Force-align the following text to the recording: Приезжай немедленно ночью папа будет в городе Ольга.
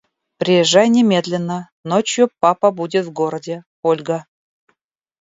Приезжай 0.39 0.89
немедленно 0.89 1.69
ночью 1.83 2.31
папа 2.39 2.71
будет 2.71 3.05
в 3.05 3.11
городе 3.13 3.63
Ольга. 3.83 4.25